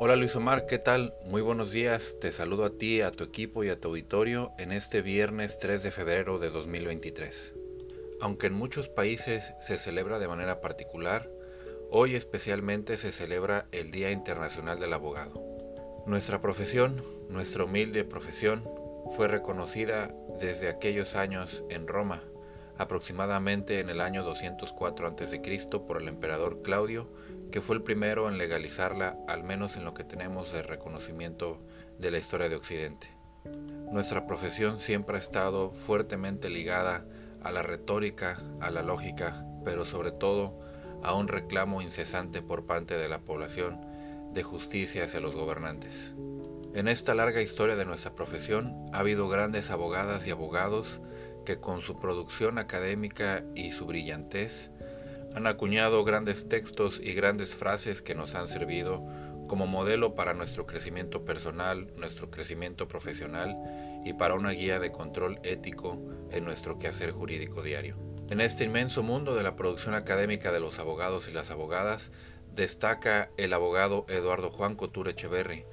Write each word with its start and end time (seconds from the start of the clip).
Hola 0.00 0.14
Luis 0.14 0.36
Omar, 0.36 0.66
¿qué 0.66 0.78
tal? 0.78 1.12
Muy 1.24 1.42
buenos 1.42 1.72
días, 1.72 2.18
te 2.20 2.30
saludo 2.30 2.64
a 2.64 2.70
ti, 2.70 3.00
a 3.00 3.10
tu 3.10 3.24
equipo 3.24 3.64
y 3.64 3.68
a 3.68 3.80
tu 3.80 3.88
auditorio 3.88 4.52
en 4.56 4.70
este 4.70 5.02
viernes 5.02 5.58
3 5.58 5.82
de 5.82 5.90
febrero 5.90 6.38
de 6.38 6.50
2023. 6.50 7.54
Aunque 8.20 8.46
en 8.46 8.54
muchos 8.54 8.88
países 8.88 9.54
se 9.58 9.76
celebra 9.76 10.20
de 10.20 10.28
manera 10.28 10.60
particular, 10.60 11.28
hoy 11.90 12.14
especialmente 12.14 12.96
se 12.96 13.10
celebra 13.10 13.66
el 13.72 13.90
Día 13.90 14.12
Internacional 14.12 14.78
del 14.78 14.92
Abogado. 14.92 15.42
Nuestra 16.06 16.40
profesión, 16.40 17.02
nuestra 17.28 17.64
humilde 17.64 18.04
profesión, 18.04 18.62
fue 19.16 19.26
reconocida 19.26 20.14
desde 20.38 20.68
aquellos 20.68 21.16
años 21.16 21.64
en 21.70 21.88
Roma, 21.88 22.22
aproximadamente 22.78 23.80
en 23.80 23.88
el 23.88 24.00
año 24.00 24.22
204 24.22 25.08
a.C. 25.08 25.68
por 25.86 26.00
el 26.00 26.08
emperador 26.08 26.62
Claudio 26.62 27.10
que 27.50 27.60
fue 27.60 27.76
el 27.76 27.82
primero 27.82 28.28
en 28.28 28.38
legalizarla, 28.38 29.16
al 29.26 29.42
menos 29.42 29.76
en 29.76 29.84
lo 29.84 29.94
que 29.94 30.04
tenemos 30.04 30.52
de 30.52 30.62
reconocimiento 30.62 31.58
de 31.98 32.10
la 32.10 32.18
historia 32.18 32.48
de 32.48 32.56
Occidente. 32.56 33.08
Nuestra 33.90 34.26
profesión 34.26 34.80
siempre 34.80 35.16
ha 35.16 35.18
estado 35.18 35.70
fuertemente 35.70 36.50
ligada 36.50 37.06
a 37.42 37.50
la 37.50 37.62
retórica, 37.62 38.38
a 38.60 38.70
la 38.70 38.82
lógica, 38.82 39.44
pero 39.64 39.84
sobre 39.84 40.12
todo 40.12 40.60
a 41.02 41.14
un 41.14 41.28
reclamo 41.28 41.80
incesante 41.80 42.42
por 42.42 42.66
parte 42.66 42.98
de 42.98 43.08
la 43.08 43.20
población 43.20 43.80
de 44.32 44.42
justicia 44.42 45.04
hacia 45.04 45.20
los 45.20 45.34
gobernantes. 45.34 46.14
En 46.74 46.86
esta 46.86 47.14
larga 47.14 47.40
historia 47.40 47.76
de 47.76 47.86
nuestra 47.86 48.14
profesión 48.14 48.74
ha 48.92 48.98
habido 48.98 49.28
grandes 49.28 49.70
abogadas 49.70 50.26
y 50.26 50.30
abogados 50.30 51.00
que 51.48 51.60
con 51.60 51.80
su 51.80 51.98
producción 51.98 52.58
académica 52.58 53.42
y 53.54 53.70
su 53.70 53.86
brillantez 53.86 54.70
han 55.34 55.46
acuñado 55.46 56.04
grandes 56.04 56.46
textos 56.46 57.00
y 57.02 57.14
grandes 57.14 57.54
frases 57.54 58.02
que 58.02 58.14
nos 58.14 58.34
han 58.34 58.46
servido 58.46 59.02
como 59.48 59.66
modelo 59.66 60.14
para 60.14 60.34
nuestro 60.34 60.66
crecimiento 60.66 61.24
personal, 61.24 61.90
nuestro 61.96 62.30
crecimiento 62.30 62.86
profesional 62.86 63.56
y 64.04 64.12
para 64.12 64.34
una 64.34 64.50
guía 64.50 64.78
de 64.78 64.92
control 64.92 65.40
ético 65.42 65.98
en 66.32 66.44
nuestro 66.44 66.78
quehacer 66.78 67.12
jurídico 67.12 67.62
diario. 67.62 67.96
En 68.28 68.42
este 68.42 68.64
inmenso 68.64 69.02
mundo 69.02 69.34
de 69.34 69.42
la 69.42 69.56
producción 69.56 69.94
académica 69.94 70.52
de 70.52 70.60
los 70.60 70.78
abogados 70.78 71.30
y 71.30 71.32
las 71.32 71.50
abogadas, 71.50 72.12
destaca 72.54 73.30
el 73.38 73.54
abogado 73.54 74.04
Eduardo 74.10 74.50
Juan 74.50 74.76
Couture 74.76 75.12
Echeverry, 75.12 75.64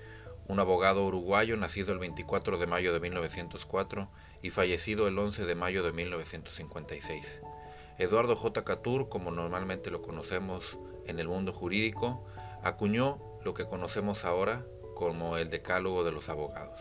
un 0.48 0.60
abogado 0.60 1.06
uruguayo 1.06 1.58
nacido 1.58 1.92
el 1.92 2.00
24 2.00 2.58
de 2.58 2.68
mayo 2.68 2.94
de 2.94 3.00
1904 3.00 4.10
y 4.42 4.50
fallecido 4.52 5.08
el 5.08 5.18
11 5.18 5.46
de 5.46 5.56
mayo 5.56 5.84
de 5.84 5.92
1956. 5.92 7.42
Eduardo 7.98 8.36
J. 8.36 8.64
Catur, 8.64 9.10
como 9.10 9.32
normalmente 9.32 9.90
lo 9.90 10.02
conocemos 10.02 10.78
en 11.06 11.20
el 11.20 11.28
mundo 11.28 11.54
jurídico, 11.54 12.26
acuñó 12.62 13.20
lo 13.44 13.54
que 13.54 13.66
conocemos 13.66 14.26
ahora 14.26 14.66
como 14.96 15.38
el 15.38 15.50
Decálogo 15.50 16.04
de 16.04 16.12
los 16.12 16.30
Abogados. 16.30 16.80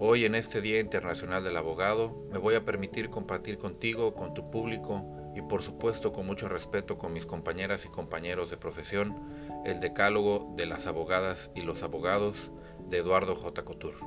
Hoy 0.00 0.24
en 0.24 0.34
este 0.34 0.60
Día 0.60 0.78
Internacional 0.78 1.42
del 1.42 1.56
Abogado 1.56 2.26
me 2.30 2.38
voy 2.38 2.54
a 2.54 2.64
permitir 2.64 3.10
compartir 3.10 3.58
contigo, 3.58 4.14
con 4.14 4.32
tu 4.32 4.48
público 4.50 5.04
y 5.34 5.42
por 5.42 5.62
supuesto 5.62 6.12
con 6.12 6.26
mucho 6.26 6.48
respeto 6.48 6.98
con 6.98 7.12
mis 7.12 7.26
compañeras 7.26 7.84
y 7.84 7.88
compañeros 7.88 8.50
de 8.50 8.56
profesión, 8.56 9.16
el 9.64 9.80
Decálogo 9.80 10.52
de 10.56 10.66
las 10.66 10.86
Abogadas 10.86 11.50
y 11.54 11.62
los 11.62 11.82
Abogados 11.82 12.52
de 12.88 12.98
Eduardo 12.98 13.36
J. 13.36 13.64
Couture. 13.64 13.98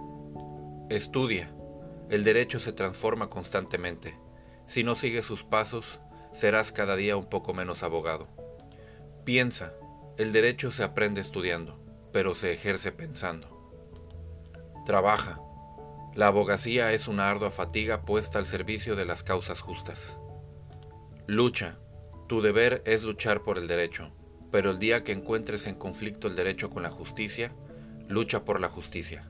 Estudia. 0.89 1.53
El 2.09 2.23
derecho 2.23 2.59
se 2.59 2.73
transforma 2.73 3.29
constantemente. 3.29 4.19
Si 4.65 4.83
no 4.83 4.95
sigues 4.95 5.25
sus 5.25 5.43
pasos, 5.43 6.01
serás 6.31 6.71
cada 6.71 6.95
día 6.95 7.15
un 7.15 7.25
poco 7.25 7.53
menos 7.53 7.83
abogado. 7.83 8.27
Piensa, 9.23 9.73
el 10.17 10.31
derecho 10.31 10.71
se 10.71 10.83
aprende 10.83 11.21
estudiando, 11.21 11.79
pero 12.11 12.35
se 12.35 12.51
ejerce 12.51 12.91
pensando. 12.91 13.61
Trabaja. 14.85 15.39
La 16.15 16.27
abogacía 16.27 16.91
es 16.91 17.07
una 17.07 17.29
ardua 17.29 17.51
fatiga 17.51 18.01
puesta 18.01 18.39
al 18.39 18.45
servicio 18.45 18.95
de 18.95 19.05
las 19.05 19.23
causas 19.23 19.61
justas. 19.61 20.17
Lucha. 21.27 21.77
Tu 22.27 22.41
deber 22.41 22.81
es 22.85 23.03
luchar 23.03 23.43
por 23.43 23.57
el 23.57 23.67
derecho, 23.67 24.11
pero 24.51 24.71
el 24.71 24.79
día 24.79 25.03
que 25.03 25.11
encuentres 25.11 25.67
en 25.67 25.75
conflicto 25.75 26.27
el 26.27 26.35
derecho 26.35 26.69
con 26.69 26.81
la 26.83 26.89
justicia, 26.89 27.53
lucha 28.11 28.45
por 28.45 28.59
la 28.59 28.69
justicia. 28.69 29.29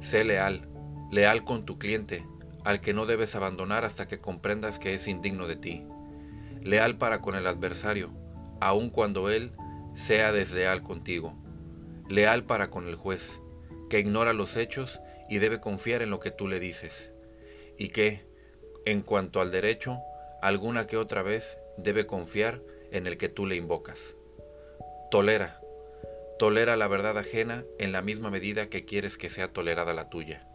Sé 0.00 0.24
leal, 0.24 0.68
leal 1.10 1.44
con 1.44 1.64
tu 1.64 1.78
cliente, 1.78 2.26
al 2.64 2.80
que 2.80 2.94
no 2.94 3.06
debes 3.06 3.36
abandonar 3.36 3.84
hasta 3.84 4.08
que 4.08 4.20
comprendas 4.20 4.78
que 4.78 4.94
es 4.94 5.08
indigno 5.08 5.46
de 5.46 5.56
ti 5.56 5.84
leal 6.62 6.98
para 6.98 7.20
con 7.20 7.34
el 7.34 7.46
adversario, 7.46 8.10
aun 8.60 8.90
cuando 8.90 9.30
él 9.30 9.52
sea 9.94 10.32
desleal 10.32 10.82
contigo, 10.82 11.34
leal 12.08 12.44
para 12.44 12.70
con 12.70 12.86
el 12.86 12.94
juez, 12.94 13.40
que 13.88 14.00
ignora 14.00 14.32
los 14.32 14.56
hechos 14.56 15.00
y 15.28 15.38
debe 15.38 15.60
confiar 15.60 16.02
en 16.02 16.10
lo 16.10 16.20
que 16.20 16.30
tú 16.30 16.48
le 16.48 16.60
dices, 16.60 17.12
y 17.78 17.88
que, 17.88 18.26
en 18.84 19.02
cuanto 19.02 19.40
al 19.40 19.50
derecho, 19.50 19.98
alguna 20.42 20.86
que 20.86 20.96
otra 20.96 21.22
vez 21.22 21.58
debe 21.76 22.06
confiar 22.06 22.62
en 22.92 23.06
el 23.06 23.16
que 23.16 23.28
tú 23.28 23.46
le 23.46 23.56
invocas. 23.56 24.16
Tolera, 25.10 25.60
tolera 26.40 26.74
la 26.78 26.88
verdad 26.88 27.18
ajena 27.18 27.66
en 27.78 27.92
la 27.92 28.00
misma 28.00 28.30
medida 28.30 28.70
que 28.70 28.86
quieres 28.86 29.18
que 29.18 29.28
sea 29.28 29.52
tolerada 29.52 29.92
la 29.92 30.08
tuya. 30.08 30.48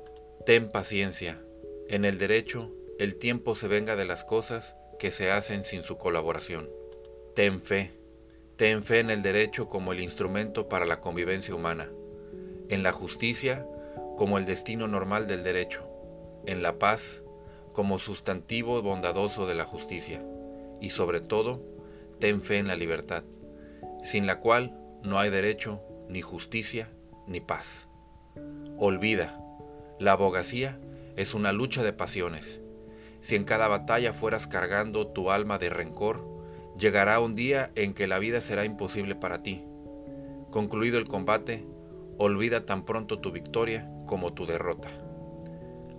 Ten 0.43 0.71
paciencia, 0.71 1.39
en 1.87 2.05
el 2.05 2.17
derecho 2.17 2.71
el 2.97 3.17
tiempo 3.17 3.53
se 3.53 3.67
venga 3.67 3.95
de 3.95 4.05
las 4.05 4.23
cosas 4.23 4.75
que 4.97 5.11
se 5.11 5.29
hacen 5.29 5.63
sin 5.63 5.83
su 5.83 5.99
colaboración. 5.99 6.71
Ten 7.35 7.61
fe, 7.61 7.91
ten 8.55 8.81
fe 8.81 8.97
en 8.97 9.11
el 9.11 9.21
derecho 9.21 9.69
como 9.69 9.91
el 9.91 9.99
instrumento 9.99 10.67
para 10.69 10.87
la 10.87 11.01
convivencia 11.01 11.53
humana, 11.53 11.91
en 12.69 12.81
la 12.81 12.91
justicia 12.91 13.67
como 14.17 14.39
el 14.39 14.47
destino 14.47 14.87
normal 14.87 15.27
del 15.27 15.43
derecho, 15.43 15.87
en 16.47 16.63
la 16.63 16.79
paz 16.79 17.23
como 17.73 17.99
sustantivo 17.99 18.81
bondadoso 18.81 19.45
de 19.45 19.53
la 19.53 19.65
justicia, 19.65 20.25
y 20.81 20.89
sobre 20.89 21.21
todo, 21.21 21.61
ten 22.17 22.41
fe 22.41 22.57
en 22.57 22.69
la 22.69 22.75
libertad, 22.75 23.23
sin 24.01 24.25
la 24.25 24.39
cual 24.39 24.81
no 25.05 25.19
hay 25.19 25.29
derecho, 25.29 25.81
ni 26.09 26.21
justicia, 26.21 26.89
ni 27.27 27.39
paz. 27.39 27.87
Olvida, 28.77 29.39
la 29.99 30.13
abogacía 30.13 30.79
es 31.15 31.33
una 31.33 31.53
lucha 31.53 31.83
de 31.83 31.93
pasiones, 31.93 32.61
si 33.25 33.35
en 33.35 33.43
cada 33.43 33.67
batalla 33.67 34.13
fueras 34.13 34.45
cargando 34.45 35.07
tu 35.07 35.31
alma 35.31 35.57
de 35.57 35.71
rencor, 35.71 36.23
llegará 36.77 37.19
un 37.19 37.33
día 37.33 37.71
en 37.73 37.95
que 37.95 38.05
la 38.05 38.19
vida 38.19 38.39
será 38.39 38.65
imposible 38.65 39.15
para 39.15 39.41
ti. 39.41 39.63
Concluido 40.51 40.99
el 40.99 41.07
combate, 41.07 41.65
olvida 42.19 42.67
tan 42.67 42.85
pronto 42.85 43.17
tu 43.17 43.31
victoria 43.31 43.89
como 44.05 44.33
tu 44.33 44.45
derrota. 44.45 44.89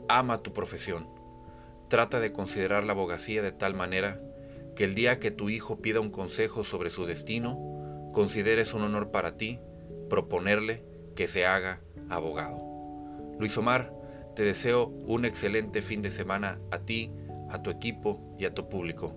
Ama 0.09 0.39
tu 0.39 0.53
profesión. 0.53 1.09
Trata 1.89 2.21
de 2.21 2.33
considerar 2.33 2.85
la 2.85 2.93
abogacía 2.93 3.43
de 3.43 3.51
tal 3.51 3.75
manera 3.75 4.21
que 4.77 4.85
el 4.85 4.95
día 4.95 5.19
que 5.19 5.33
tu 5.33 5.49
hijo 5.49 5.81
pida 5.81 5.99
un 5.99 6.11
consejo 6.11 6.63
sobre 6.63 6.91
su 6.91 7.07
destino, 7.07 7.59
consideres 8.17 8.73
un 8.73 8.83
honor 8.83 9.11
para 9.11 9.37
ti 9.37 9.61
proponerle 10.09 10.83
que 11.15 11.29
se 11.29 11.45
haga 11.45 11.83
abogado. 12.09 12.57
Luis 13.39 13.59
Omar, 13.59 13.93
te 14.35 14.43
deseo 14.43 14.87
un 14.87 15.27
excelente 15.27 15.83
fin 15.83 16.01
de 16.01 16.09
semana 16.09 16.59
a 16.71 16.79
ti, 16.79 17.13
a 17.51 17.63
tu 17.63 17.69
equipo 17.69 18.35
y 18.39 18.47
a 18.47 18.55
tu 18.55 18.71
público. 18.71 19.15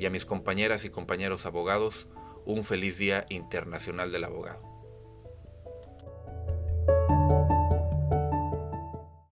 Y 0.00 0.06
a 0.06 0.10
mis 0.10 0.24
compañeras 0.24 0.84
y 0.84 0.90
compañeros 0.90 1.46
abogados, 1.46 2.08
un 2.44 2.64
feliz 2.64 2.98
Día 2.98 3.24
Internacional 3.28 4.10
del 4.10 4.24
Abogado. 4.24 4.69